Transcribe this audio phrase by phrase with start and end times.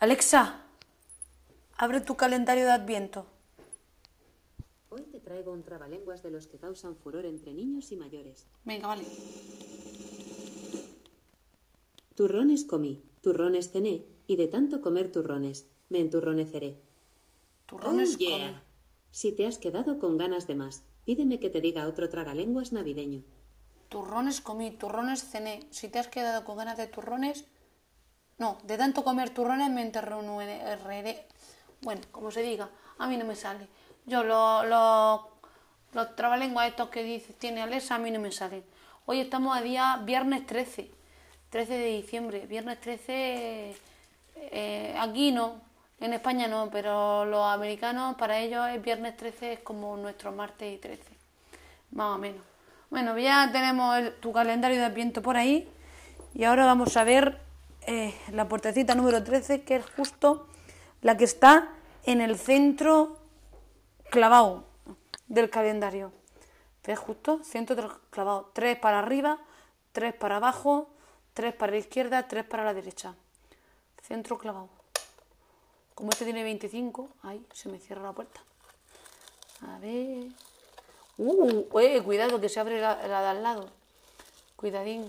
[0.00, 0.62] Alexa,
[1.76, 3.26] abre tu calendario de Adviento.
[4.88, 8.46] Hoy te traigo un trabalenguas de los que causan furor entre niños y mayores.
[8.64, 9.04] Venga, vale.
[12.14, 16.80] Turrones comí, turrones cené, y de tanto comer turrones, me enturroneceré.
[17.66, 18.52] Turrones Oh, yeah.
[18.52, 18.60] con-
[19.12, 23.22] Si te has quedado con ganas de más, pídeme que te diga otro tragalenguas navideño.
[23.88, 25.66] Turrones comí, turrones cené.
[25.70, 27.44] Si te has quedado con ganas de turrones...
[28.40, 31.26] No, de tanto comer turrones me enterronearé.
[31.82, 32.68] Bueno, como se diga,
[32.98, 33.68] a mí no me sale.
[34.06, 35.28] Yo lo- lo-
[35.92, 38.64] los trabalenguas estos que dice, tiene Alexa, a mí no me salen.
[39.06, 40.90] Hoy estamos a día viernes 13,
[41.50, 42.46] 13 de diciembre.
[42.46, 43.76] Viernes 13,
[44.36, 45.60] eh, aquí no,
[46.00, 50.74] en España no, pero los americanos, para ellos es viernes 13, es como nuestro martes
[50.74, 51.12] y 13
[51.92, 52.42] más o menos.
[52.88, 55.68] Bueno, ya tenemos tu calendario de Adviento por ahí
[56.34, 57.38] y ahora vamos a ver
[57.86, 60.46] eh, la puertecita número 13, que es justo
[61.02, 61.68] la que está
[62.04, 63.16] en el centro
[64.10, 64.64] clavado
[65.28, 66.12] del calendario.
[66.84, 67.42] ¿Ves justo?
[67.44, 68.50] Centro del clavado.
[68.52, 69.38] Tres para arriba,
[69.92, 70.88] tres para abajo,
[71.34, 73.14] tres para la izquierda, tres para la derecha.
[74.02, 74.68] Centro clavado.
[75.94, 78.40] Como este tiene 25, ahí se me cierra la puerta.
[79.62, 80.26] A ver.
[81.18, 83.68] Uh, eh, cuidado que se abre la de al lado.
[84.56, 85.06] Cuidadín.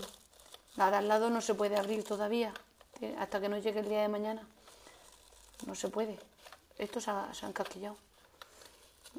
[0.76, 2.52] La de al lado no se puede abrir todavía.
[2.98, 4.46] Tiene- Hasta que no llegue el día de mañana.
[5.66, 6.18] No se puede.
[6.78, 7.96] Estos se han casquillado.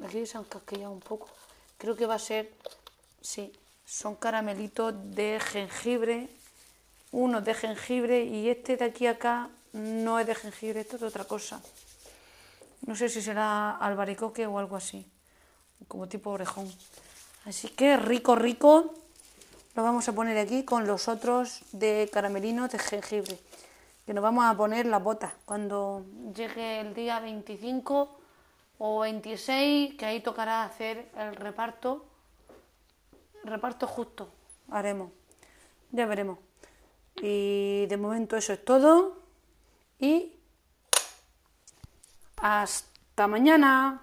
[0.04, 1.28] Aquí se han casquillado un poco.
[1.78, 2.52] Creo que va a ser.
[3.20, 3.52] Sí,
[3.86, 6.28] son caramelitos de jengibre.
[7.12, 11.02] Uno de jengibre y este de aquí a acá no es de jengibre, esto es
[11.02, 11.60] de otra cosa.
[12.86, 15.06] No sé si será albaricoque o algo así,
[15.86, 16.70] como tipo orejón.
[17.44, 18.92] Así que rico, rico.
[19.74, 23.38] Lo vamos a poner aquí con los otros de caramelinos de jengibre.
[24.06, 28.18] Que nos vamos a poner las botas cuando llegue el día 25
[28.78, 32.04] o 26, que ahí tocará hacer el reparto.
[33.42, 34.28] Reparto justo,
[34.70, 35.10] haremos.
[35.90, 36.38] Ya veremos.
[37.16, 39.18] Y de momento eso es todo.
[39.98, 40.34] Y
[42.36, 44.02] hasta mañana.